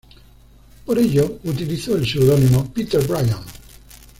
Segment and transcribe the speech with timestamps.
[0.83, 3.43] Por ello, utilizó el seudónimo "Peter Bryan".